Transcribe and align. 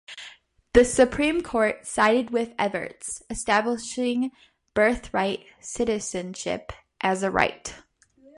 The 0.73 0.83
Supreme 0.83 1.41
Court 1.43 1.85
sided 1.85 2.31
with 2.31 2.57
Evarts, 2.57 3.21
establishing 3.29 4.31
birthright 4.73 5.45
citizenship 5.59 6.71
as 7.01 7.21
a 7.21 7.29
right. 7.29 7.71